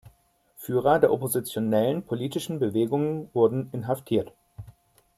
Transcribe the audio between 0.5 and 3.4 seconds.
Führer der oppositionellen politischen Bewegungen